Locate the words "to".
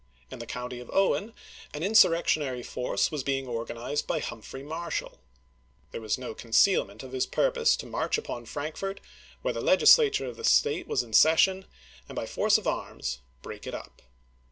7.77-7.85